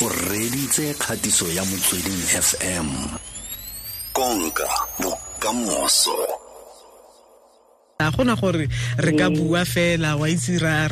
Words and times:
o 0.00 0.08
reditse 0.30 0.94
kgatiso 0.94 1.46
ya 1.50 1.64
motsweding 1.64 2.22
fm 2.30 2.86
konka 4.12 4.68
bokamoso. 5.02 6.14
A 7.98 8.10
gona 8.14 8.36
gore 8.38 8.68
re 8.98 9.12
ka 9.18 9.26
bua 9.30 9.64
fela 9.64 10.14
wa 10.14 10.30
itse 10.30 10.62
ra 10.62 10.86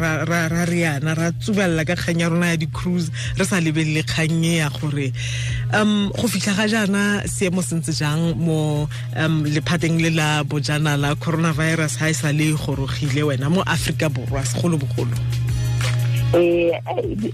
riana 0.66 1.14
ra 1.14 1.30
tsubalela 1.30 1.86
ka 1.86 1.94
kgang 1.94 2.20
ya 2.20 2.28
rona 2.28 2.50
ya 2.50 2.56
di-cruise 2.56 3.14
re 3.38 3.44
sa 3.46 3.62
lebelele 3.62 4.02
kgang 4.02 4.42
e 4.42 4.58
ya 4.58 4.68
gore 4.74 5.12
um 5.70 6.10
go 6.10 6.26
fitlha 6.26 6.58
ga 6.58 6.66
jaana 6.66 7.22
seemo 7.30 7.62
se 7.62 7.78
ntse 7.78 7.94
jang 7.94 8.34
mo 8.34 8.88
um 9.14 9.44
lephateng 9.46 10.02
le 10.02 10.10
la 10.10 10.42
bojana 10.42 10.98
la 10.98 11.14
coronavirus 11.14 11.94
ga 11.94 12.10
e 12.10 12.14
sa 12.14 12.34
le 12.34 12.50
gorogile 12.58 13.22
wena 13.22 13.46
mo 13.54 13.62
aforika 13.62 14.10
borwa 14.10 14.42
segolobogolo 14.42 15.45
eh, 16.36 16.80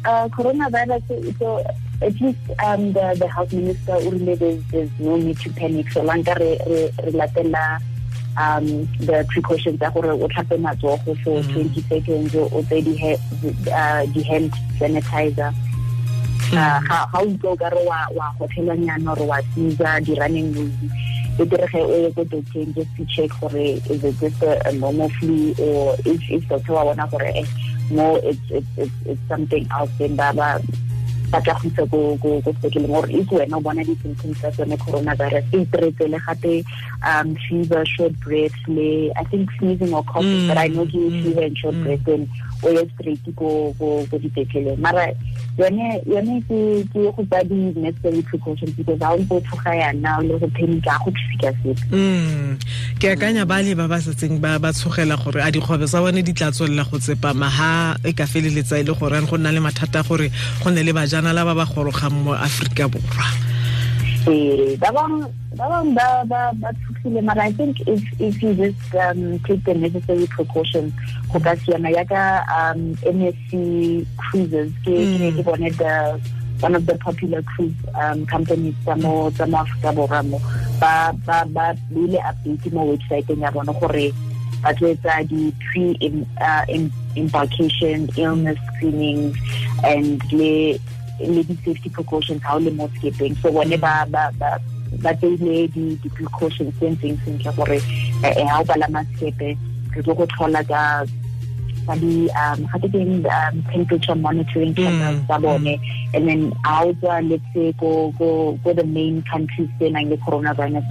uh, 0.05 0.27
coronavirus 0.29 1.03
so 1.39 1.59
at 2.03 2.15
least 2.21 2.39
um, 2.65 2.93
the, 2.93 3.17
the 3.19 3.29
health 3.29 3.53
minister 3.53 3.95
o 3.95 4.11
rile 4.11 4.37
there's, 4.37 4.63
there's 4.71 4.91
no 4.99 5.17
need 5.17 5.39
to 5.39 5.51
panic 5.53 5.91
so 5.93 6.03
lanka 6.03 6.35
re, 6.39 6.59
re, 6.67 6.91
um 8.37 8.89
the 9.01 9.25
precautions 9.29 9.79
tsa 9.79 9.91
gore 9.93 10.13
o 10.13 10.29
tlhape 10.29 10.57
matsogo 10.57 11.15
for 11.23 11.37
mm 11.37 11.49
-hmm. 11.49 11.69
20 11.69 11.83
seconds 11.89 12.35
o 12.35 12.63
tse 12.63 12.81
di-hand 14.15 14.53
uh, 14.53 14.59
sanitizer 14.79 15.53
mm. 15.53 16.57
uh, 16.57 16.81
ga 16.89 17.21
o 17.21 17.25
utlwa 17.29 17.53
o 17.53 17.57
ka 17.57 17.69
wa 18.17 18.35
gotlhelwanyana 18.39 19.15
gore 19.15 19.27
wa 19.29 19.39
seiza 19.55 20.01
di-running 20.01 20.49
movie 20.57 20.91
e 21.39 21.45
direge 21.45 21.81
o 21.81 21.97
ye 21.97 22.11
ko 22.13 22.25
docteng 22.25 22.73
just 22.75 22.93
to 22.97 23.05
check 23.05 23.31
gore 23.41 23.61
is 23.61 24.05
it 24.05 24.15
just 24.21 24.43
a, 24.43 24.73
normal 24.73 25.09
flu 25.21 25.55
or 25.61 25.97
if, 26.05 26.21
if 26.31 26.49
doctor 26.49 26.73
wa 26.73 26.85
bona 26.85 27.07
gore 27.13 27.29
eh, 27.37 27.45
no 27.93 28.17
it's, 28.17 28.41
it's, 28.51 28.73
it's, 28.77 28.99
it's 29.07 29.25
something 29.29 29.67
else 29.71 29.91
then 29.99 30.17
ba 30.17 30.33
ba 30.35 30.61
ba 31.33 31.41
tla 31.41 31.57
go 31.57 31.69
isa 31.73 31.85
ko 31.89 32.21
sepetleleng 32.45 32.93
gore 32.93 33.09
if 33.09 33.29
wena 33.33 33.57
o 33.57 33.61
bona 33.65 33.81
di-symptoms 33.81 34.37
tsa 34.37 34.53
tsone 34.53 34.77
coronavirus 34.77 35.45
e 35.53 35.65
itiretse 35.65 36.05
le 36.13 36.19
gape 36.29 36.61
um 37.09 37.33
fever 37.49 37.83
short 37.89 38.13
breath 38.21 38.59
le 38.69 39.09
i 39.17 39.25
think 39.33 39.49
sneezing 39.57 39.97
or 39.97 40.05
coughing 40.05 40.45
mm. 40.45 40.49
but 40.49 40.61
i 40.61 40.69
know 40.69 40.85
ke 40.85 41.01
fever 41.25 41.49
and 41.49 41.57
short 41.57 41.75
mm. 41.75 41.85
breath 41.89 42.05
then 42.05 42.29
o 42.61 42.69
ye 42.69 42.85
straight 42.93 43.25
ko 43.33 43.73
dipetleleng 44.13 44.77
mara 44.77 45.09
yone 45.59 46.01
yone 46.07 46.41
ke 46.49 46.59
ke 46.93 46.99
go 47.13 47.23
tsa 47.29 47.45
di-necessary 47.45 48.23
precautions 48.23 48.73
because 48.77 48.99
ga 48.99 49.13
o 49.13 49.17
ntse 49.21 49.33
o 49.37 49.41
tshoga 49.41 49.73
yana 49.77 50.21
le 50.25 50.39
go 50.41 50.49
phanika 50.57 50.97
go 51.05 51.11
thuse 51.13 51.37
ka 51.41 51.51
sepe 51.61 51.85
mm. 51.93 52.57
ke 52.99 53.07
akanya 53.13 53.45
ba 53.45 53.61
le 53.61 53.75
ba 53.77 53.85
ba 53.89 54.01
setseng 54.01 54.41
ba 54.41 54.57
tshogela 54.73 55.17
gore 55.21 55.45
a 55.45 55.53
dikgwebo 55.53 55.85
tsa 55.85 56.01
bone 56.01 56.23
di 56.25 56.33
tla 56.33 56.49
tswelela 56.51 56.89
go 56.89 56.97
tsepama 56.99 57.49
ha 57.53 57.97
e 58.05 58.13
ka 58.17 58.25
feleletsa 58.25 58.81
e 58.81 58.85
le 58.89 58.95
gore 58.97 59.21
go 59.29 59.37
nna 59.37 59.53
le 59.53 59.61
mathata 59.61 60.01
gore 60.09 60.33
go 60.65 60.71
ne 60.71 60.83
le 60.83 60.93
bajanala 60.93 61.45
ba 61.45 61.55
ba 61.55 61.69
gorogang 61.69 62.17
mo 62.25 62.33
aforika 62.33 62.89
borwa 62.89 63.27
ee 64.27 64.77
ba 64.81 64.89
bangwe 64.89 65.27
ba 65.57 66.25
ba 66.25 66.53
ba 66.57 66.71
mara 67.23 67.43
i 67.45 67.53
think 67.53 67.81
if 67.87 68.01
if 68.21 68.43
you 68.43 68.55
just 68.55 68.95
um, 68.95 69.39
take 69.41 69.63
the 69.65 69.75
necessary 69.75 70.27
precautions 70.27 70.93
go 71.33 71.41
ka 71.41 71.57
siama 71.65 71.89
yaka 71.91 72.45
um 72.53 72.93
msc 73.03 73.51
cruises. 74.17 74.71
Ke 74.85 74.95
ke 75.17 75.27
ke 75.33 75.43
bone 75.43 75.69
the 75.81 76.21
one 76.61 76.75
of 76.77 76.87
the 76.87 76.95
popular 77.03 77.43
cruise 77.43 77.75
um, 77.95 78.25
companies 78.27 78.75
tsa 78.85 78.95
mo 78.97 79.31
tsa 79.35 79.47
mo 79.47 79.65
aforika 79.65 79.91
borwa 79.97 80.21
mo. 80.29 80.39
Ba 80.79 81.11
ba 81.27 81.45
ba 81.49 81.75
buile 81.91 82.21
update 82.23 82.73
mo 82.73 82.93
websiteng 82.93 83.41
ya 83.41 83.51
bona 83.51 83.73
gore 83.81 84.13
ba 84.63 84.71
tlo 84.77 84.93
etsa 84.95 85.27
di-pre 85.27 85.97
uh, 86.39 86.65
embarkation 87.17 88.07
illness 88.17 88.61
screenings 88.71 89.35
and 89.83 90.23
le 90.33 90.79
le 91.19 91.43
di-safety 91.43 91.91
precautions 91.91 92.43
o 92.47 92.59
le 92.61 92.71
mo 92.71 92.87
skepeng. 93.01 93.35
So 93.43 93.51
bone 93.51 93.75
ba 93.81 94.07
ba 94.07 94.31
ba 94.39 94.61
ba 95.03 95.11
teile 95.17 95.67
di-precautions 95.73 96.77
tse 96.79 96.87
ntseng 96.93 97.17
sentle 97.25 97.51
gore 97.57 97.79
ha 98.23 98.61
o 98.61 98.65
palama 98.65 99.03
skepe 99.17 99.57
re 99.93 100.01
tlo 100.03 100.15
go 100.15 100.27
tlhola 100.27 100.63
ka 100.65 101.05
tsa 101.87 101.95
di 102.03 102.15
um 102.43 102.59
ga 102.71 102.77
ke 102.83 102.89
teng 102.95 103.13
um 103.39 103.55
temperature 103.73 104.17
monitoring 104.27 104.75
cameras 104.75 105.19
tsa 105.27 105.39
bone 105.45 105.75
and 106.15 106.23
then 106.29 106.41
ha 106.67 106.83
o 106.85 106.93
tswa 107.01 107.17
let's 107.31 107.49
say 107.55 107.73
go 107.83 107.93
go 108.19 108.31
go 108.65 108.73
the 108.81 108.87
main 108.99 109.23
countries 109.33 109.71
tse 109.79 109.91
nang 109.97 110.09
le 110.13 110.17
coronavirus 110.27 110.87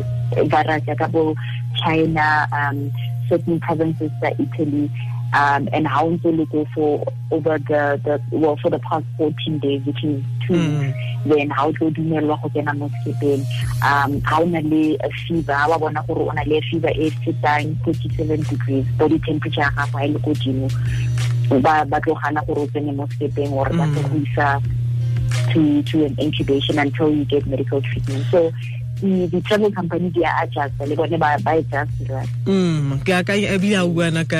virus 0.55 0.83
ya 0.91 0.95
ka 1.03 1.07
bo 1.15 1.23
china 1.83 2.27
um 2.59 2.77
certain 3.29 3.59
provinces 3.59 4.11
tsa 4.19 4.29
italy 4.45 4.85
um, 5.33 5.69
and 5.71 5.87
how 5.87 6.09
to 6.17 6.45
go 6.45 6.65
for 6.73 7.05
over 7.31 7.57
the, 7.59 8.01
the 8.03 8.37
well 8.37 8.57
for 8.57 8.69
the 8.69 8.79
past 8.79 9.05
14 9.17 9.59
days, 9.59 9.85
which 9.85 10.03
is 10.03 10.23
two 10.47 10.53
mm. 10.53 10.93
then 11.25 11.49
how 11.49 11.71
to 11.71 11.89
do 11.91 12.01
melwa 12.01 12.41
go 12.41 12.49
kena 12.49 12.75
mo 12.77 12.89
skepeng 13.01 13.45
um 13.83 14.21
how 14.21 14.43
na 14.43 14.59
le 14.59 14.97
a 14.99 15.09
fever? 15.27 15.53
Ha 15.53 15.67
wa 15.69 15.77
bona 15.77 16.03
gore 16.07 16.27
o 16.29 16.31
na 16.31 16.43
le 16.43 16.61
fever 16.69 16.91
e 16.91 17.09
fetang 17.23 17.75
47 17.85 18.43
degrees 18.49 18.85
body 18.97 19.19
temperature 19.19 19.61
ga 19.75 19.85
gago 19.85 20.03
e 20.03 20.07
le 20.07 20.19
go 20.19 20.33
dimo 20.33 20.67
ba 21.61 21.85
ba 21.85 21.99
tlogana 22.01 22.45
gore 22.45 22.61
o 22.61 22.67
tsene 22.67 22.95
mo 22.95 23.07
skepeng 23.07 23.51
or 23.51 23.69
ba 23.69 23.87
go 23.95 24.01
isa 24.19 24.61
to 25.53 25.81
to 25.83 26.05
an 26.05 26.15
incubation 26.19 26.77
until 26.79 27.09
you 27.09 27.25
get 27.25 27.45
medical 27.47 27.81
treatment. 27.81 28.25
So 28.31 28.51
di-travel 29.01 29.71
le 30.85 30.95
mm 32.45 33.01
ke 33.05 33.11
aka 33.13 33.33
ebile 33.33 33.77
a 33.77 33.85
buana 33.87 34.23
ka 34.25 34.37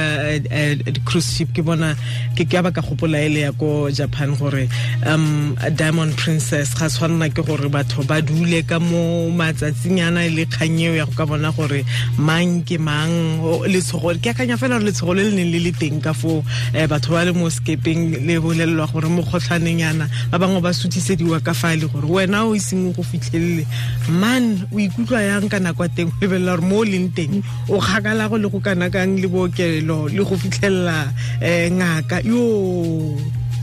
cruise 1.05 1.33
ship 1.33 1.49
ke 1.53 1.66
bona 1.66 1.95
ke 2.38 2.45
ke 2.45 2.61
ba 2.61 2.72
ka 2.72 2.81
gopola 2.81 3.17
ele 3.17 3.41
ya 3.41 3.51
ko 3.51 3.89
Japan 3.89 4.35
gore 4.38 4.69
um 5.05 5.55
Diamond 5.73 6.13
Princess 6.17 6.73
ga 6.77 6.88
tshwanela 6.89 7.33
ke 7.33 7.41
gore 7.41 7.69
batho 7.73 8.05
ba 8.05 8.22
dule 8.22 8.61
ka 8.67 8.77
mo 8.79 9.29
matsatsing 9.33 10.01
ana 10.01 10.29
le 10.29 10.45
kganyeo 10.45 10.93
ya 10.95 11.05
go 11.05 11.13
ka 11.17 11.25
bona 11.25 11.51
gore 11.51 11.81
mang 12.17 12.61
ke 12.61 12.78
mang 12.78 13.41
letshogo 13.66 14.13
ke 14.22 14.29
akanya 14.29 14.57
fela 14.61 14.78
gore 14.78 14.91
letshogo 14.91 15.13
le 15.17 15.23
le 15.25 15.33
neng 15.41 15.51
le 15.51 15.59
le 15.66 15.72
teng 15.73 15.97
ka 16.01 16.13
fo 16.13 16.43
batho 16.73 17.17
ba 17.17 17.25
le 17.25 17.33
mo 17.33 17.49
skepeng 17.49 18.22
le 18.28 18.38
bolelelwa 18.38 18.85
gore 18.93 19.09
mo 19.09 19.25
kgotlhaneng 19.25 19.81
yana 19.81 20.05
ba 20.29 20.38
bangwe 20.38 20.61
ba 20.61 20.69
suthisediwa 20.69 21.41
ka 21.41 21.53
fa 21.53 21.73
le 21.75 21.89
gore 21.89 22.05
wena 22.05 22.45
o 22.45 22.53
iseng 22.53 22.93
go 22.93 23.01
fitlhelele 23.01 23.66
man 24.09 24.50
o 24.72 24.78
ikutlwa 24.78 25.22
yang 25.22 25.50
teng 25.95 26.09
o 26.09 26.16
lebelela 26.22 26.57
gore 26.57 26.66
mo 26.67 26.78
o 26.81 26.85
leng 26.85 27.07
teng 27.16 27.44
o 27.69 27.79
kgakala 27.79 28.29
go 28.29 28.38
le 28.38 28.47
go 28.50 28.59
kana 28.59 28.89
kang 28.89 29.17
le 29.17 29.28
bookelo 29.28 30.07
le 30.09 30.22
go 30.23 30.35
fitlhelela 30.35 31.12
um 31.41 31.69
ngaka. 31.79 32.17
Yo. 32.25 32.41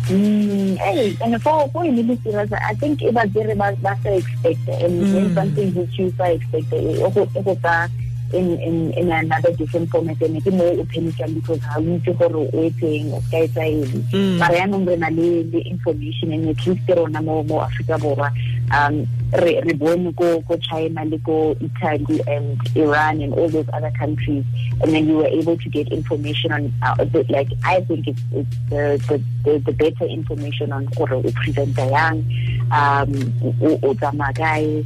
Mm, 0.08 0.78
hey, 0.78 1.16
and 1.20 1.36
for 1.42 1.68
for 1.68 1.84
serious, 1.84 2.48
I 2.52 2.72
think 2.80 3.02
if 3.02 3.14
I 3.14 3.26
did 3.26 3.50
it, 3.52 3.58
that's 3.58 4.06
expected, 4.06 4.80
and 4.80 5.04
mm. 5.04 5.14
when 5.14 5.34
something 5.34 5.68
which 5.74 5.98
you 5.98 6.08
expect, 6.08 6.72
it 6.72 6.96
was 7.04 7.90
in 8.32 8.58
in 8.60 8.92
in 8.92 9.10
another 9.10 9.52
different 9.52 9.88
format 9.90 10.20
and 10.20 10.42
ke 10.44 10.52
mo 10.52 10.64
o 10.64 10.84
because 10.84 11.60
ha 11.64 11.80
o 11.80 11.82
itse 11.96 12.12
gore 12.18 12.44
o 12.52 12.58
etseng 12.68 13.12
o 13.12 13.20
ka 13.30 13.40
etsa 13.44 13.64
eng. 13.64 14.04
Mara 14.38 14.66
re 14.68 14.96
na 14.96 15.08
le 15.08 15.44
le 15.48 15.60
information 15.64 16.32
and 16.32 16.48
at 16.48 16.66
least 16.66 16.88
rona 16.88 17.22
mo 17.22 17.42
mo 17.42 17.60
Africa 17.60 17.96
borwa. 17.96 18.28
Um 18.72 19.06
re 19.32 19.60
re 19.60 19.72
bone 19.74 20.12
China 20.60 21.04
le 21.04 21.18
ko 21.18 21.56
Italy 21.60 22.20
and 22.26 22.58
Iran 22.76 23.20
and 23.20 23.32
all 23.34 23.48
those 23.48 23.68
other 23.72 23.90
countries. 23.92 24.44
And 24.82 24.92
then 24.92 25.08
you 25.08 25.16
were 25.16 25.26
able 25.26 25.56
to 25.56 25.68
get 25.68 25.88
information 25.88 26.52
on 26.52 26.72
uh, 26.82 27.04
the, 27.04 27.24
like 27.28 27.48
I 27.64 27.80
think 27.82 28.08
it's 28.08 28.22
it's 28.32 28.56
the 28.70 29.00
the 29.08 29.22
the, 29.44 29.58
the 29.58 29.72
better 29.72 30.04
information 30.04 30.72
on 30.72 30.86
gore 30.96 31.14
o 31.14 31.22
prevent 31.22 31.76
yang 31.76 32.24
um 32.70 33.12
o 33.60 33.94
tsamaya 33.94 34.84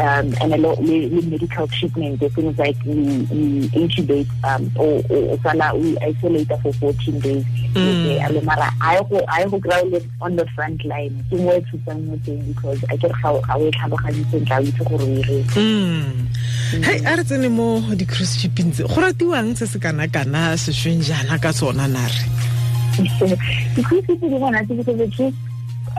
um, 0.00 0.34
and 0.40 0.54
a 0.54 0.56
lot 0.56 0.78
with, 0.80 1.26
medical 1.26 1.68
treatment, 1.68 2.20
the 2.20 2.30
things 2.30 2.58
like 2.58 2.76
we, 2.86 2.94
we 3.28 3.68
intubate 3.76 4.28
um, 4.44 4.72
or, 4.76 5.02
or, 5.10 5.38
or 5.44 5.78
we 5.78 5.98
isolate 5.98 6.48
for 6.62 6.72
14 6.72 7.20
days. 7.20 7.44
Mm. 7.74 8.18
I 8.80 9.02
go 9.02 9.24
I 9.28 9.44
go 9.44 9.58
ground 9.58 9.94
on 10.20 10.36
the 10.36 10.46
front 10.56 10.84
line. 10.84 11.24
Ke 11.28 11.34
mo 11.34 11.60
to 11.60 11.80
some 11.84 12.18
thing 12.20 12.52
because 12.52 12.82
I 12.88 12.96
get 12.96 13.12
how 13.12 13.40
how 13.42 13.58
we 13.60 13.70
have 13.78 13.92
a 13.92 13.96
itse 13.96 14.88
gore 14.88 14.98
we 14.98 15.22
re. 15.22 15.44
Mm. 15.54 16.82
Hey, 16.82 17.04
a 17.04 17.16
re 17.16 17.22
tsene 17.22 17.50
mo 17.52 17.80
cruise 18.06 18.40
shipping 18.40 18.72
tse. 18.72 18.82
Go 18.88 18.94
ratiwang 18.94 19.56
se 19.56 19.66
se 19.66 19.78
kana 19.78 20.08
kana 20.08 20.56
se 20.56 20.72
shweng 20.72 21.02
jana 21.02 21.38
ka 21.38 21.52
tsona 21.52 21.86
na 21.86 22.06
re. 22.08 22.24
Di 23.76 23.82
cruise 23.82 24.04
shipping 24.06 24.30
di 24.30 24.38
bona 24.38 24.64
because 24.64 24.88
at 24.88 25.18
least 25.18 25.36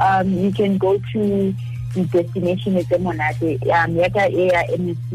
um, 0.01 0.27
you 0.33 0.51
can 0.51 0.77
go 0.77 0.97
to 1.13 1.53
di-destination 1.93 2.79
tse 2.83 2.97
monate. 2.97 3.59
Um 3.67 3.95
yaka 3.97 4.29
e 4.29 4.47
ya 4.47 4.61
msc 4.77 5.09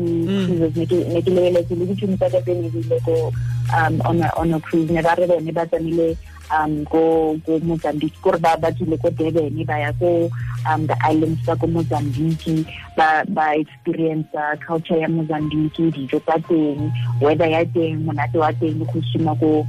cruises 0.46 0.76
ne 1.08 1.20
ke 1.22 1.30
lebeletse 1.30 1.74
le 1.74 1.84
ditšhomi 1.86 2.16
tsa 2.16 2.30
ka 2.30 2.40
tse 2.40 2.54
ne 2.54 2.68
dile 2.70 2.98
ko 3.04 3.32
um 3.76 4.00
on 4.04 4.22
a, 4.22 4.30
on 4.36 4.54
a 4.54 4.60
cruise. 4.60 4.90
Ne 4.90 5.02
ba 5.02 5.14
re 5.18 5.26
bone 5.26 5.52
ba 5.52 5.66
tsamaile 5.66 6.16
um 6.52 6.84
ko 6.86 7.34
ko 7.46 7.58
Mozambique. 7.64 8.20
Gore 8.22 8.38
ba 8.38 8.56
ba 8.56 8.70
tsile 8.72 8.96
ko 8.98 9.10
Durban 9.10 9.64
ba 9.66 9.78
ya 9.78 9.92
ko 9.98 10.30
um 10.70 10.86
the 10.86 10.96
islands 11.02 11.42
tsa 11.42 11.56
ko 11.56 11.66
Mozambique. 11.66 12.66
Ba 12.96 13.24
ba 13.28 13.56
experience 13.56 14.28
culture 14.66 15.00
ya 15.00 15.08
Mozambique 15.08 15.90
dijo 15.90 16.20
tsa 16.22 16.38
teng 16.48 16.92
weather 17.20 17.48
ya 17.50 17.64
teng 17.74 18.04
monate 18.04 18.38
wa 18.38 18.52
teng 18.60 18.78
go 18.78 19.00
shima 19.12 19.34
ko 19.36 19.66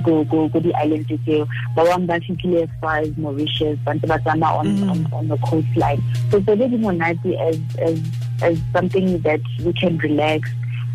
go 0.00 0.24
go 0.24 0.48
go 0.48 0.60
di-islands 0.60 1.06
tseo 1.08 1.46
ba 1.76 1.84
bangwe 1.84 2.06
ba 2.06 2.16
fitlhile 2.20 2.62
as 2.64 2.70
far 2.80 2.98
as 3.04 3.12
mauritius 3.18 3.78
ba 3.84 3.92
ntse 3.94 4.06
ba 4.08 4.18
tsamaya 4.18 4.58
on, 4.60 4.66
Mm. 4.66 4.90
on, 4.90 4.98
on 5.12 5.28
the 5.28 5.36
coastline 5.44 6.00
so 6.30 6.40
so 6.46 6.54
le 6.54 6.68
di 6.68 6.76
monate 6.76 7.30
as, 7.48 7.58
as, 7.82 7.98
as 8.42 8.58
something 8.72 9.18
that 9.20 9.40
we 9.64 9.72
can 9.72 9.98
relax 9.98 10.48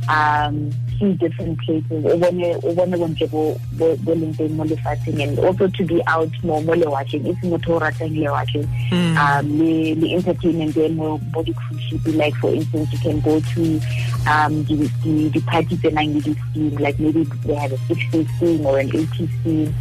um 0.10 0.70
see 1.00 1.14
different 1.22 1.58
places 1.64 2.06
o 2.06 2.18
bone 2.18 2.44
o 2.64 2.74
bone 2.74 2.96
bontle 3.02 3.28
bo 3.28 3.58
leng 4.06 4.34
teng 4.38 4.52
mo 4.58 4.64
lefatsheng 4.66 5.22
and 5.24 5.40
also 5.40 5.68
to 5.68 5.84
be 5.86 6.02
out 6.08 6.30
more 6.44 6.62
mo 6.62 6.74
lewatleng 6.74 7.26
if 7.32 7.38
motho 7.44 7.76
o 7.76 7.80
ratang 7.80 8.14
lewatleng 8.18 8.68
Mm. 8.92 9.16
um 9.18 9.46
le 9.60 9.96
le 9.96 10.08
entertainment 10.16 10.74
there 10.76 10.90
mo 10.90 11.20
mo 11.34 11.44
di 11.44 11.54
cruise 11.54 11.82
ship 11.90 12.02
like 12.16 12.36
for 12.36 12.54
instance 12.54 12.88
you 12.94 13.00
can 13.00 13.20
go 13.22 13.40
to 13.54 13.80
um 14.32 14.64
the 14.66 14.76
the, 15.04 15.30
the 15.36 15.42
party 15.52 15.76
tse 15.78 15.92
nang 15.92 16.14
le 16.14 16.22
di 16.22 16.34
scheme 16.34 16.76
like 16.80 17.00
maybe 17.00 17.24
they 17.46 17.56
have 17.56 17.72
a 17.72 17.78
60 17.88 18.24
scheme 18.38 18.66
or 18.66 18.80
an 18.80 18.88
80 18.90 19.28
scheme 19.42 19.74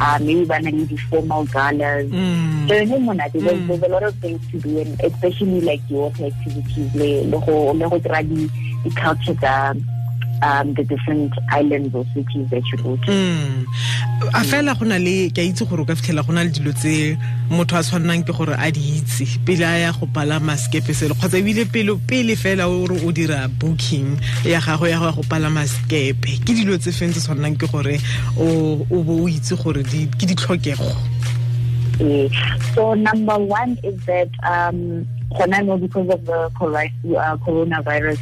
um 0.00 0.18
maybe 0.26 0.44
ba 0.44 0.60
na 0.62 0.70
le 0.70 0.84
di 0.86 0.96
formal 1.10 1.44
galas 1.52 2.06
Mm. 2.12 2.68
so 2.68 2.74
yone 2.74 3.02
monate 3.04 3.32
there's, 3.34 3.58
Mm. 3.60 3.66
there's 3.68 3.82
a 3.82 3.88
lot 3.88 4.02
of 4.02 4.14
things 4.22 4.40
to 4.50 4.58
do 4.62 4.78
and 4.78 4.94
especially 5.02 5.60
like 5.60 5.82
the 5.88 5.94
water 5.94 6.26
activities 6.30 6.88
le 6.94 7.10
go 7.46 7.72
le 7.72 7.88
go 7.90 7.98
dira 7.98 8.22
di 8.22 8.46
di 8.84 8.90
culture 8.94 9.34
tsa 9.42 9.74
um 10.42 10.74
the 10.74 10.84
different 10.84 11.32
islands 11.50 11.94
or 11.94 12.04
cities 12.14 12.50
that 12.50 12.62
you 12.70 12.78
go 12.78 12.96
to. 12.96 13.06
Mm. 13.06 13.66
a 14.34 14.42
fela 14.44 14.78
go 14.78 14.84
na 14.84 14.96
le 14.96 15.30
ke 15.30 15.38
a 15.38 15.46
itse 15.50 15.64
gore 15.68 15.82
o 15.82 15.84
ka 15.84 15.94
fitlhela 15.94 16.26
go 16.26 16.32
na 16.32 16.42
le 16.42 16.50
dilo 16.50 16.72
tse 16.74 17.16
motho 17.50 17.78
a 17.78 17.82
tshwannang 17.82 18.24
ke 18.26 18.34
gore 18.36 18.54
a 18.58 18.70
di 18.70 18.98
itse 18.98 19.26
pele 19.46 19.64
a 19.66 19.78
ya 19.82 19.92
go 19.92 20.06
palama 20.06 20.56
skepe 20.56 20.94
selo 20.94 21.14
kgotsa 21.14 21.38
ebile 21.42 21.64
pele 21.70 21.96
pele 22.06 22.36
fela 22.36 22.68
o 22.68 22.86
re 22.86 22.98
o 23.06 23.12
dira 23.12 23.48
booking 23.48 24.18
ya 24.44 24.60
gago 24.60 24.86
ya 24.90 24.98
go 24.98 25.06
ya 25.06 25.12
go 25.12 25.22
palama 25.22 25.66
skepe 25.66 26.38
ke 26.44 26.52
dilo 26.54 26.78
tse 26.78 26.92
feng 26.92 27.12
tse 27.12 27.22
tshwannang 27.26 27.58
ke 27.58 27.66
gore 27.70 27.98
o 28.38 28.82
bo 28.90 29.22
o 29.22 29.28
itse 29.28 29.54
gore 29.62 29.82
ke 29.82 30.24
ditlhokego? 30.26 30.90
Eh, 32.00 32.28
so 32.74 32.94
number 32.94 33.38
one 33.38 33.78
is 33.84 33.94
that 34.06 34.30
um 34.42 35.06
gona 35.30 35.64
no 35.64 35.76
because 35.76 36.08
of 36.08 36.24
the 36.26 36.50
uh, 36.50 37.36
coronavirus 37.36 38.18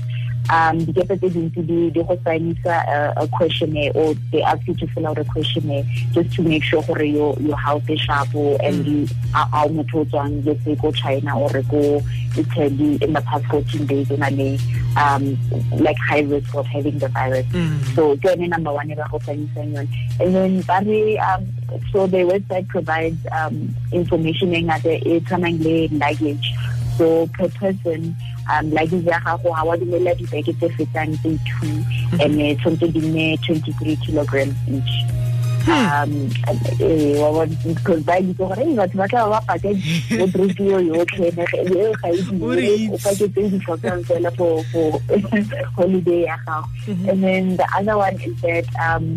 um 0.51 0.79
dikepe 0.85 1.17
tse 1.17 1.29
dintsi 1.31 1.63
di 1.63 2.03
go 2.03 2.17
signisa 2.25 2.75
a, 2.89 3.13
a 3.23 3.27
questionnaire 3.29 3.93
or 3.95 4.15
they 4.33 4.43
ask 4.43 4.67
you 4.67 4.75
to 4.75 4.87
fill 4.89 5.07
out 5.07 5.19
a 5.19 5.25
questionnaire 5.25 5.85
just 6.13 6.33
to 6.35 6.43
make 6.43 6.63
sure 6.63 6.83
gore 6.83 7.03
your 7.03 7.37
your 7.41 7.57
health 7.57 7.89
is 7.89 8.01
sharp 8.01 8.35
and 8.63 8.87
you 8.87 9.07
a 9.35 9.43
a 9.53 9.69
motho 9.69 10.01
o 10.01 10.05
tswang 10.05 10.45
let's 10.45 10.65
say 10.65 10.75
go 10.75 10.91
China 10.93 11.39
or 11.39 11.63
go 11.71 12.03
Italy 12.37 12.99
in 13.01 13.13
the 13.13 13.21
past 13.23 13.45
14 13.47 13.87
days 13.87 14.11
on 14.11 14.23
a 14.23 14.59
um 14.97 15.39
like 15.79 15.99
high 15.99 16.21
risk 16.21 16.55
of 16.55 16.67
having 16.67 16.99
the 16.99 17.09
virus. 17.09 17.47
Mm. 17.47 17.95
so 17.95 18.17
ke 18.17 18.25
yone 18.35 18.49
number 18.49 18.73
one 18.73 18.91
e 18.91 18.95
ba 18.95 19.07
go 19.11 19.19
fanyisang 19.19 19.75
yone. 19.75 19.89
And 20.19 20.35
then 20.35 20.61
ba 20.63 20.83
re 20.85 21.19
um, 21.19 21.47
so 21.93 22.07
the 22.07 22.27
website 22.27 22.67
provides 22.69 23.19
um, 23.33 23.75
information 23.93 24.55
e 24.55 24.63
ngata 24.63 24.99
e 25.07 25.21
tshwanang 25.21 25.63
le 25.63 25.89
luggage 25.95 26.55
so 27.01 27.27
per 27.33 27.49
person 27.57 28.15
um, 28.53 28.71
luggage 28.77 29.07
ya 29.09 29.19
gago 29.25 29.49
ga 29.57 29.65
wa 29.65 29.77
dumela 29.77 30.13
dibeke 30.15 30.53
tse 30.61 30.69
fetang 30.77 31.17
tse 31.25 31.33
two 31.49 31.73
and 32.21 32.37
uh, 32.37 32.53
tshwanetse 32.61 32.93
di 32.93 33.01
nne 33.01 33.37
23 33.49 33.97
kilograms 34.05 34.55
each. 34.69 34.93
Um 35.65 36.13
eh 36.81 37.17
because 37.65 38.03
ba 38.05 38.21
itse 38.21 38.37
gore 38.37 38.61
eh 38.61 38.77
batho 38.77 39.01
ba 39.01 39.09
tla 39.09 39.25
ba 39.33 39.41
pake 39.49 39.73
mo 40.19 40.27
drupi 40.35 40.69
yo 40.73 40.79
yotlhe 40.91 41.33
ne 41.37 41.45
ga 41.49 42.09
e 42.13 42.21
O 42.45 42.53
re 42.53 42.69
di 42.77 42.89
o 42.93 42.97
itse. 42.97 43.09
pake 43.09 43.27
tse 43.33 44.05
fela 44.05 44.31
for 44.37 44.61
holiday 45.81 46.25
ya 46.29 46.37
gago. 46.45 46.69
And 47.09 47.25
then 47.25 47.57
the 47.57 47.69
other 47.77 47.97
one 47.97 48.21
is 48.21 48.37
that 48.45 48.69
um 48.77 49.17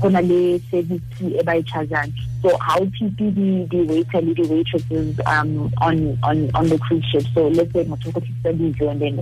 go 0.00 0.08
na 0.08 0.24
le 0.24 0.58
service 0.72 1.04
e 1.20 1.42
ba 1.44 1.60
e 1.60 1.62
chargeang 1.68 2.12
so 2.42 2.56
how 2.58 2.78
tipe 2.96 3.16
di 3.16 3.66
di 3.68 3.82
waiter 3.84 4.20
di 4.20 4.42
waitresses 4.48 5.20
um 5.26 5.72
on 5.78 6.18
on 6.22 6.50
on 6.54 6.68
the 6.68 6.78
cruise 6.78 7.04
ship? 7.12 7.24
So 7.34 7.48
let's 7.48 7.72
say 7.72 7.84
motho 7.84 8.12
go 8.12 8.20
tlisa 8.20 8.56
dijo 8.56 8.90
and 8.90 9.00
then 9.00 9.20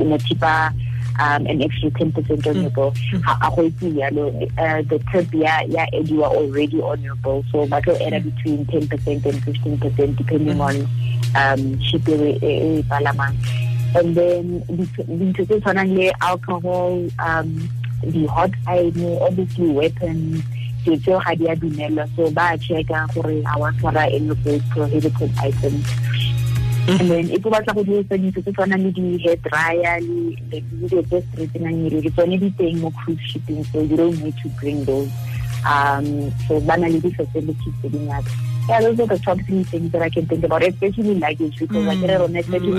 o 0.00 0.04
mo 0.04 0.16
tipa 0.18 0.72
um 1.20 1.46
an 1.46 1.62
extra 1.62 1.90
10% 1.90 2.46
on 2.46 2.62
your 2.62 2.70
bill. 2.70 2.94
A 3.42 3.50
go 3.54 3.62
itse 3.68 3.88
yalo 3.92 4.32
uh, 4.58 4.82
the 4.88 4.98
tip 5.12 5.32
ya 5.34 5.60
ya 5.68 5.86
ediwa 5.92 6.32
already 6.32 6.80
on 6.80 7.02
your 7.02 7.16
bill. 7.16 7.44
So 7.52 7.66
ba 7.66 7.80
tlo 7.82 8.00
add 8.00 8.24
between 8.24 8.64
10% 8.66 8.88
and 9.26 9.38
15% 9.44 10.16
depending 10.16 10.60
on 10.60 10.88
um 11.36 11.80
ship 11.80 12.08
and 13.94 14.16
then 14.16 14.62
tshwanang 15.34 15.94
le 15.94 16.12
alcohol 16.20 17.06
um 17.18 17.70
the 18.02 18.26
hot 18.26 18.50
iron 18.66 19.18
obviously 19.20 19.68
weapons 19.68 20.42
ke 20.84 20.96
tseo 21.00 21.18
ga 21.24 21.34
di 21.34 21.48
a 21.48 21.54
dumelwa 21.56 22.04
so 22.16 22.30
ba 22.30 22.52
checka 22.60 23.06
gore 23.14 23.40
a 23.42 23.58
wa 23.58 23.70
tshwara 23.80 24.04
any 24.12 24.34
those 24.44 24.62
prohibited 24.70 25.30
items 25.40 25.86
and 26.84 27.08
then 27.10 27.30
if 27.32 27.40
o 27.46 27.50
batla 27.50 27.72
go 27.74 27.82
dirisa 27.84 28.18
dintho 28.20 28.40
tse 28.44 28.52
tshwanang 28.52 28.84
le 28.84 28.90
di-hair 28.92 29.36
dryer 29.48 30.00
le 30.04 30.60
dilo 30.60 31.00
tse 31.08 31.20
straightening 31.28 31.78
meriri 31.84 32.10
tsone 32.12 32.36
di 32.36 32.50
teng 32.60 32.76
mo 32.84 32.90
cruise 33.00 33.24
shipping 33.32 33.64
so 33.72 33.80
you 33.80 33.96
don't 33.96 34.20
need 34.22 34.36
to 34.42 34.48
bring 34.60 34.84
those. 34.84 35.08
Um 35.64 36.28
so 36.46 36.60
ba 36.60 36.76
na 36.76 36.92
le 36.92 37.00
di-facilities 37.00 37.74
tse 37.80 37.88
dingata 37.88 38.28
yeah 38.68 38.80
those 38.80 39.00
are 39.00 39.06
the 39.06 39.18
top 39.24 39.38
three 39.46 39.62
things 39.64 39.92
that 39.92 40.00
i 40.00 40.08
can 40.08 40.24
think 40.26 40.42
about 40.44 40.62
especially 40.64 41.14
luggage 41.20 41.56
because 41.58 41.84
I 41.86 41.96
kere 42.00 42.16
rona 42.20 42.40
especially 42.40 42.72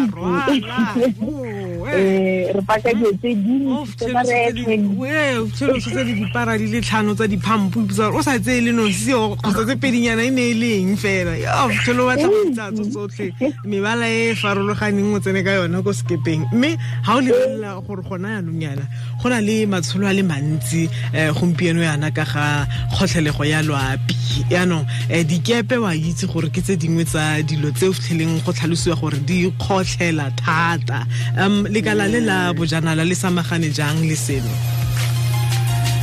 Mm, 0.00 1.59
Oh, 1.92 1.96
eh. 1.96 2.46
eh 2.48 2.52
re 2.54 2.62
paka 2.62 2.92
dilo 2.94 3.10
tse 3.18 3.30
O 3.30 3.34
dintsi 3.34 3.96
tse 3.96 4.12
ba 4.12 4.22
re 4.22 4.52
fitlheletse 4.52 4.76
di- 4.76 4.96
we, 4.96 5.36
o 5.38 5.46
fitlheletse 5.46 6.04
di 6.04 6.14
dipara 6.20 6.56
di 6.58 6.66
le 6.70 6.80
tlhano 6.80 7.14
tsa 7.14 7.26
diphampo 7.26 7.80
ipotsa 7.80 8.10
gore 8.10 8.18
o 8.18 8.22
sa 8.22 8.38
tseye 8.38 8.60
le 8.60 8.72
nosio 8.72 9.36
kgotsa 9.36 9.64
tse 9.64 9.76
pedinyana 9.76 10.22
e 10.22 10.30
ne 10.30 10.50
e 10.50 10.54
leng 10.54 10.96
fela? 10.96 11.36
Ya, 11.36 11.66
o 11.66 11.68
fitlhele 11.70 12.00
o 12.00 12.06
batla 12.06 12.28
go 12.28 12.38
itsatso 12.46 12.84
tsotlhe. 12.90 13.32
Mebala 13.64 14.06
e 14.08 14.30
e 14.30 14.34
farologaneng 14.34 15.14
o 15.14 15.20
tsene 15.20 15.42
ka 15.42 15.50
yona 15.58 15.82
ko 15.82 15.90
sekepeng. 15.92 16.46
Mme 16.52 16.76
ga 17.04 17.16
o 17.16 17.20
lebelela 17.20 17.80
gore 17.86 18.02
gona 18.02 18.28
yanong 18.38 18.62
yana 18.62 18.84
go 19.22 19.28
na 19.28 19.40
le 19.40 19.66
matsholo 19.66 20.06
a 20.06 20.12
le 20.12 20.22
mantsi 20.22 20.88
um 21.14 21.34
gompieno 21.34 21.82
yana 21.82 22.10
ka 22.14 22.24
ga 22.24 22.66
kgotlhelego 22.94 23.44
ya 23.44 23.62
loapi. 23.62 24.14
Yaanong 24.50 24.86
um 24.86 25.24
dikepe 25.24 25.76
wa 25.80 25.94
itse 25.94 26.26
gore 26.26 26.50
ke 26.50 26.62
tse 26.62 26.76
dingwe 26.76 27.04
tsa 27.04 27.42
dilo 27.42 27.70
tse 27.72 27.88
o 27.88 27.92
fitlheleng 27.92 28.40
go 28.44 28.52
tlhalosiwa 28.52 28.96
gore 29.00 29.18
di 29.26 29.50
kgotlhela 29.58 30.30
thata. 30.36 31.06
Um 31.36 31.66
lekala 31.80 32.06
le 32.12 32.20
la 32.20 32.52
bojanala 32.52 33.04
le 33.08 33.14
samagane 33.14 33.72
jang 33.72 34.04
le 34.04 34.14
seno 34.14 34.52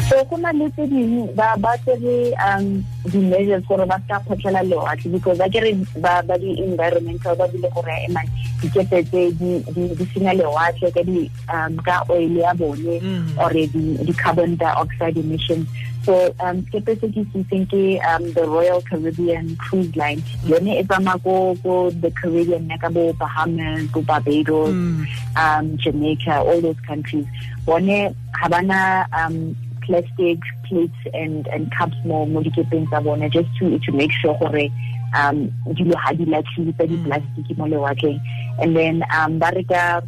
so 0.09 0.15
go 0.29 0.37
na 0.37 0.51
le 0.55 0.65
tse 0.73 0.87
dingwe 0.89 1.27
ba 1.35 1.53
ba 1.59 1.75
tsere 1.85 2.33
um 2.47 2.81
di-measures 3.11 3.61
gore 3.69 3.85
ba 3.85 3.99
ska 4.07 4.17
kgotlhela 4.25 4.63
lewatle 4.63 5.11
because 5.11 5.37
ba 5.37 5.49
kere 5.53 5.73
ba 6.01 6.23
ba 6.25 6.33
di-environmental 6.41 7.35
ba 7.37 7.45
bile 7.53 7.69
gore 7.75 7.93
ema 8.09 8.21
dikepe 8.61 9.03
tse 9.05 9.21
di- 9.37 9.61
senya 10.13 10.33
lewatle 10.33 10.89
ka 10.95 11.03
di 11.03 11.29
um 11.53 11.77
ka 11.85 12.01
oil 12.09 12.33
ya 12.41 12.53
bone 12.57 12.97
Mm. 13.03 13.37
or 13.37 13.51
di 13.53 13.67
di 14.07 14.13
carbon 14.17 14.55
dioxide 14.57 15.17
emissions 15.19 15.67
so 16.07 16.15
um 16.39 16.63
skepe 16.71 16.95
se 17.03 17.07
ke 17.11 17.21
se 17.35 17.43
itseng 17.43 17.67
ke 17.67 17.83
um 18.07 18.23
the 18.39 18.47
royal 18.47 18.79
caribbean 18.87 19.51
cruise 19.59 19.91
line 19.99 20.23
yone 20.47 20.71
e 20.79 20.83
tsamaya 20.87 21.19
ko 21.27 21.35
ko 21.59 21.75
the 21.99 22.11
caribbean 22.21 22.71
ya 22.71 22.77
ka 22.79 22.87
bo 22.89 23.11
bahamas 23.19 23.83
bo 23.91 23.99
barbados 24.07 24.71
Mm. 24.77 25.03
um, 25.35 25.65
Jamaica, 25.77 26.39
all 26.39 26.61
those 26.61 26.79
countries. 26.87 27.25
Bone 27.65 28.15
habana 28.39 29.05
um, 29.11 29.55
plastic 29.81 30.39
plates 30.63 30.95
and 31.13 31.47
and 31.47 31.71
cups 31.75 31.95
mo 32.05 32.25
mo 32.25 32.41
dikepeng 32.43 32.87
tsa 32.87 33.29
just 33.29 33.49
to 33.57 33.79
to 33.79 33.91
make 33.91 34.11
sure 34.11 34.35
gore 34.39 34.69
um 35.15 35.51
dilo 35.75 35.95
ha 35.95 36.11
di 36.13 36.25
latlhile 36.25 36.71
tsa 36.75 36.87
di 36.87 36.97
plastic 37.03 37.57
mo 37.57 37.65
lewatleng 37.65 38.19
and 38.61 38.75
then 38.75 39.03
um 39.11 39.39
ba 39.39 39.51
re 39.55 39.63
ka 39.63 40.01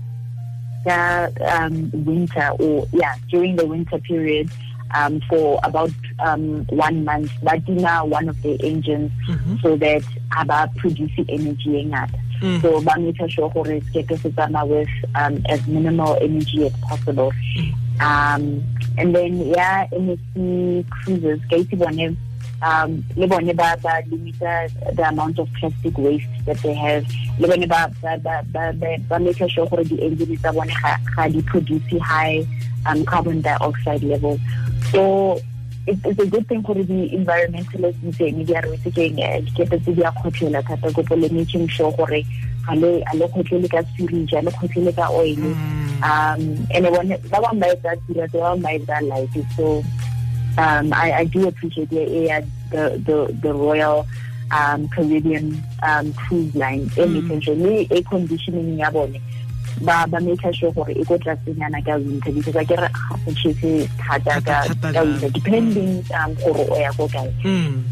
ka 0.83 1.27
um 1.47 1.91
winter 2.05 2.47
or 2.59 2.87
yeah 2.93 3.15
during 3.31 3.55
the 3.55 3.65
winter 3.65 3.99
period 3.99 4.47
um 4.95 5.19
for 5.29 5.59
about 5.63 5.91
um 6.19 6.65
one 6.69 7.03
month. 7.05 7.31
Ba 7.43 7.59
tima 7.59 8.07
one 8.07 8.29
of 8.29 8.41
the 8.41 8.57
engines 8.63 9.11
Mhm. 9.29 9.61
so 9.61 9.75
that 9.77 10.03
aba 10.37 10.69
produce 10.77 11.11
energy 11.29 11.77
e 11.79 11.85
ngata. 11.85 12.19
Mm. 12.41 12.61
so 12.61 12.79
ba 12.81 12.95
make 12.99 13.19
sure 13.29 13.49
gore 13.49 13.81
sekepe 13.91 14.17
se 14.17 14.29
tsamaya 14.31 14.65
with 14.67 14.89
um, 15.15 15.43
as 15.49 15.65
minimal 15.67 16.17
energy 16.21 16.65
as 16.65 16.73
possible. 16.87 17.31
Um, 17.99 18.63
and 18.97 19.13
then 19.13 19.39
yeah 19.47 19.87
MSC 19.91 20.87
cruises 20.89 21.41
ka 21.49 21.55
itse 21.59 21.75
bone 21.77 22.15
um 22.63 23.03
le 23.15 23.27
bone 23.27 23.51
ba 23.55 23.75
ba 23.83 23.99
limita 24.07 24.71
the 24.95 25.03
amount 25.07 25.37
of 25.39 25.47
plastic 25.59 25.97
waste 25.97 26.27
that 26.45 26.57
they 26.63 26.73
have. 26.73 27.03
Le 27.39 27.47
bone 27.47 27.67
ba 27.67 27.91
ba 28.01 28.15
ba 28.17 28.41
ba, 28.51 28.71
ba, 28.73 28.97
ba 29.09 29.19
make 29.19 29.37
sure 29.49 29.67
gore 29.67 29.83
di 29.83 29.99
engine 30.01 30.37
tsa 30.37 30.53
bone 30.53 30.71
ga 30.81 30.95
ga 31.15 31.27
di 31.27 31.41
produce 31.41 31.99
high 31.99 32.39
um, 32.85 33.03
carbon 33.05 33.41
dioxide 33.41 34.03
levels 34.03 34.39
so 34.91 35.39
it, 35.87 35.97
it's 36.05 36.19
a 36.19 36.25
good 36.25 36.47
thing 36.47 36.63
for 36.63 36.75
the 36.75 37.09
environmentalists 37.17 38.03
itseng 38.05 38.45
di 38.45 38.53
a 38.53 38.61
re 38.61 38.77
itse 38.77 38.91
keng 38.93 39.19
eh, 39.19 39.41
dikepe 39.41 39.77
tse 39.81 39.93
di 39.95 40.03
a 40.03 40.11
kgotlhela 40.11 40.61
thata. 40.61 40.91
Kopo 40.93 41.15
le 41.15 41.29
making 41.29 41.67
sure 41.67 41.91
gore 41.97 42.21
ga 42.65 42.73
le 42.75 43.01
a 43.09 43.13
le 43.17 43.25
kgotlhele 43.27 43.69
ka 43.69 43.81
sewage 43.97 44.33
a 44.33 44.41
le 44.41 44.51
kgotlhele 44.51 44.93
ka 44.95 45.09
oil. 45.09 45.35
Mm. 45.35 45.89
um 46.03 46.41
and 46.71 46.85
one 46.91 47.09
ba 47.31 47.37
bangwe 47.43 47.59
ba 47.59 47.67
etsa 47.73 47.91
serious 48.07 48.31
ba 48.31 48.39
bangwe 48.39 48.61
ba 48.61 48.69
etsa 48.77 48.97
light 49.09 49.33
so 49.55 49.83
um, 50.57 50.93
I, 50.93 51.13
I 51.13 51.23
do 51.25 51.47
appreciate 51.47 51.89
the, 51.89 52.03
the, 52.71 52.83
the, 53.05 53.17
the 53.41 53.53
Royal 53.53 54.05
um, 54.51 54.89
Caribbean 54.89 55.63
um, 55.83 56.11
cruise 56.13 56.53
line. 56.55 56.89
E 56.97 57.01
essentially 57.01 57.87
a 57.91 58.03
conditioning 58.03 58.77
ya 58.77 58.91
bone 58.91 59.21
ba 59.81 60.05
ba 60.09 60.19
make 60.19 60.41
sure 60.53 60.71
gore 60.71 60.91
e 60.91 61.03
go 61.03 61.17
tlatsenyana 61.17 61.79
ka 61.85 61.95
winter 61.97 62.31
because 62.31 62.55
I 62.55 62.63
get 62.63 62.79
go 63.25 63.31
chese 63.33 63.87
thata 63.97 64.41
ka 64.43 65.01
winter 65.03 65.29
depending 65.29 66.03
um 66.13 66.33
gore 66.35 66.65
o 66.69 66.75
ya 66.79 66.91
go 66.97 67.07
kae. 67.07 67.31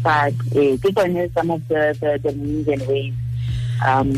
But 0.02 0.34
eh 0.56 0.76
ke 0.76 0.92
tsone 0.92 1.32
some 1.34 1.50
of 1.50 1.62
the 1.68 1.96
the, 2.00 2.10
the 2.22 2.32
means 2.36 2.68
and 2.68 2.82
ways 2.88 3.14
um 3.86 4.10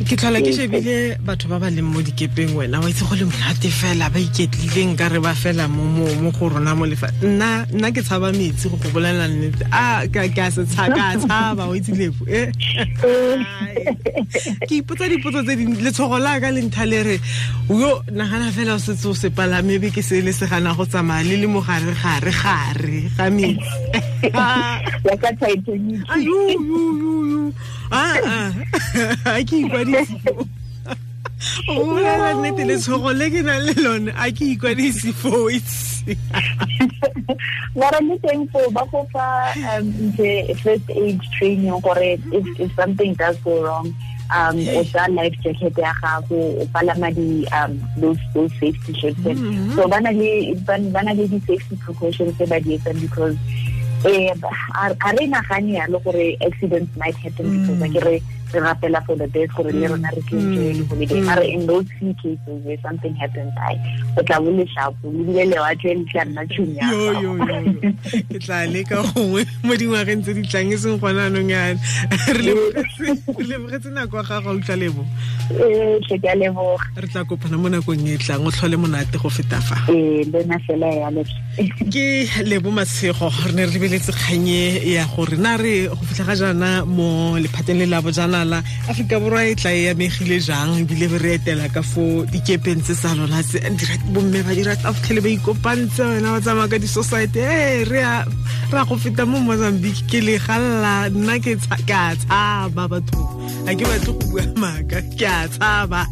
ke 0.00 0.16
tlhola 0.16 0.40
ke 0.40 0.48
shebile 0.56 1.20
batho 1.28 1.44
ba 1.52 1.60
ba 1.60 1.68
leng 1.68 1.92
mo 1.92 2.00
dikepeng 2.00 2.56
wena 2.56 2.80
wa 2.80 2.88
itse 2.88 3.04
go 3.04 3.12
le 3.20 3.28
monate 3.28 3.68
fela 3.68 4.08
ba 4.08 4.16
iketlileng 4.16 4.96
ka 4.96 5.12
re 5.12 5.20
ba 5.20 5.36
fela 5.36 5.68
mo 5.68 6.08
go 6.32 6.48
rona 6.48 6.72
mo 6.74 6.88
lefa 6.88 7.12
nna 7.20 7.68
nna 7.68 7.92
ke 7.92 8.00
tshaba 8.00 8.32
metsi 8.32 8.72
go 8.72 8.80
go 8.80 8.88
bolela 8.96 9.28
nnete. 9.28 9.60
A 9.68 10.08
ka 10.08 10.24
a 10.24 10.50
se 10.50 10.64
tshaka 10.64 11.20
tshaba 11.20 11.68
o 11.68 11.76
itse 11.76 11.92
lepo 11.92 12.24
e 12.24 12.48
ke 14.64 14.80
ipotsa 14.80 15.04
dipotso 15.12 15.44
tse 15.44 15.60
dingwe 15.60 15.84
letshogo 15.84 16.16
la 16.16 16.40
ka 16.40 16.48
le 16.48 16.64
ntha 16.64 16.88
le 16.88 17.02
re 17.04 17.20
yo 17.68 18.00
nagana 18.08 18.48
fela 18.56 18.74
o 18.74 18.80
setse 18.80 19.04
o 19.04 19.12
se 19.12 19.28
palame 19.28 19.76
be 19.84 19.92
ke 19.92 20.00
se 20.00 20.24
le 20.24 20.32
se 20.32 20.48
gana 20.48 20.72
go 20.72 20.88
tsamaya 20.88 21.28
le 21.28 21.44
le 21.44 21.46
mo 21.46 21.60
gare 21.60 21.92
gare 21.92 22.32
gare 22.32 23.04
ga 23.20 23.28
metsi 23.28 23.68
a 29.34 29.44
ke 29.44 29.56
ikwadisi 29.60 30.16
o 31.68 31.84
bolela 31.84 32.34
nnete 32.34 32.64
letshogo 32.64 33.12
le 33.12 33.30
ke 33.30 33.42
nang 33.42 33.62
le 33.66 33.74
lone 33.82 34.12
a 34.16 34.30
ke 34.32 34.54
ikwadisi 34.54 35.12
fo 35.12 35.50
itse 35.50 36.16
mara 37.76 38.00
le 38.00 38.16
teng 38.22 38.46
fo 38.52 38.70
ba 38.70 38.84
fa 38.92 39.02
the 40.16 40.54
first 40.62 40.86
aid 40.90 41.20
training 41.38 41.80
gore 41.80 42.18
if, 42.32 42.46
if 42.60 42.74
something 42.74 43.14
does 43.14 43.36
go 43.44 43.62
wrong 43.62 43.94
um 44.30 44.56
o 44.76 44.84
tsa 44.84 45.08
life 45.10 45.34
jacket 45.42 45.74
ya 45.78 45.92
gago 46.02 46.62
o 46.62 46.66
palama 46.74 47.10
di 47.14 47.46
um 47.50 47.80
those 47.98 48.20
those 48.34 48.52
safety 48.60 48.92
ships 48.94 49.18
so 49.74 49.88
bana 49.88 50.12
le 50.12 50.54
bana 50.66 51.14
le 51.14 51.26
di 51.26 51.40
safety 51.46 51.76
precautions 51.76 52.34
tse 52.36 52.46
ba 52.46 52.60
di 52.60 52.78
etsang 52.78 53.00
because 53.00 53.36
eh 54.04 54.32
a 54.74 55.12
re 55.12 55.26
nagane 55.26 55.72
yalo 55.76 56.02
gore 56.02 56.36
accidents 56.46 56.96
might 56.96 57.16
happen 57.16 57.46
because 57.60 57.80
like 57.80 58.04
re 58.04 58.22
re 58.52 58.60
rapela 58.60 59.00
for 59.06 59.16
the 59.16 59.26
best 59.28 59.52
gore 59.54 59.72
le 59.72 59.86
rona 59.86 60.10
re 60.10 60.22
le 60.30 60.84
holiday 60.88 61.20
mara 61.20 61.42
mm. 61.42 61.54
in 61.54 61.66
those 61.66 61.88
cases 62.00 62.38
where 62.64 62.78
something 62.82 63.14
happens 63.14 63.52
ai 63.68 63.76
o 64.16 64.22
tla 64.22 64.40
bo 64.40 64.50
le 64.50 64.66
shapo 64.74 65.10
le 65.12 65.22
bile 65.24 65.44
le 65.50 65.58
wa 65.60 65.74
tle 65.74 65.94
le 65.94 66.04
tla 66.10 66.24
nna 66.24 66.42
ke 68.30 68.38
tla 68.44 68.66
le 68.66 68.84
ka 68.84 69.02
gongwe 69.14 69.44
mo 69.62 69.74
dingwageng 69.76 70.22
tse 70.22 70.34
di 70.34 70.42
tlang 70.42 70.72
e 70.72 70.76
seng 70.76 70.98
gona 70.98 71.26
anong 71.26 71.50
yana. 71.50 71.80
Re 72.34 72.52
lebogetse 73.48 73.90
nako 73.90 74.16
ya 74.16 74.22
gago 74.22 74.50
utlwa 74.56 74.76
lebo 74.76 75.02
a 75.50 75.64
eh, 76.14 76.36
leboga. 76.36 76.84
Re 76.96 77.08
tla 77.08 77.24
kopana 77.24 77.58
mo 77.58 77.68
nakong 77.68 78.06
e 78.06 78.16
tlang 78.18 78.46
o 78.46 78.50
tlhole 78.50 78.76
monate 78.76 79.18
go 79.18 79.28
feta 79.28 79.60
fa. 79.60 79.76
Ee 79.88 80.24
le 80.24 80.44
nna 80.44 80.58
fela 80.66 80.86
yalo 80.86 81.24
ke 81.90 82.26
lebo 82.44 82.70
matshego 82.70 83.28
re 83.46 83.52
ne 83.52 83.66
re 83.66 83.72
lebeletse 83.74 84.12
kganye 84.12 84.80
ya 84.86 85.04
gore 85.06 85.36
na 85.36 85.56
re 85.56 85.88
go 85.88 85.96
fitlha 86.06 86.24
ga 86.26 86.34
jaana 86.34 86.84
mo 86.86 87.36
lephateng 87.38 87.78
le 87.78 87.86
la 87.86 88.00
bojana 88.00 88.39
la 88.44 88.62
aforika 88.88 89.20
borwa 89.20 89.44
e 89.44 89.54
tla 89.54 89.72
e 89.72 89.90
amegile 89.90 90.38
jang? 90.40 90.80
Ebile 90.80 91.06
be 91.10 91.18
re 91.18 91.34
etela 91.38 91.68
ka 91.68 91.82
fo 91.82 92.24
dikepeng 92.32 92.82
tse 92.82 92.94
sa 92.94 93.14
lona 93.14 93.42
bomme 94.12 94.42
ba 94.42 94.52
dira 94.54 94.76
tsa 94.76 94.92
fitlhele 94.92 95.20
ba 95.20 95.30
ikopantse 95.30 96.02
wena 96.02 96.34
ba 96.34 96.40
tsamaya 96.40 96.68
ka 96.68 96.78
di-society. 96.78 97.40
E 97.40 97.84
re 97.84 98.02
a 98.02 98.84
go 98.88 98.96
feta 98.96 99.26
mo 99.26 99.38
mozambique 99.38 100.06
ke 100.10 100.20
le 100.22 100.38
galela 100.38 101.10
nna 101.10 101.38
ke 101.42 101.58
a 101.58 102.14
tshaba 102.16 102.84
batho 102.90 103.22
ga 103.66 103.72
ke 103.78 103.84
batle 103.90 104.12
go 104.18 104.26
bua 104.30 104.44
maaka 104.62 104.98
ke 105.18 105.26
a 105.26 105.48
tshaba 105.48 106.06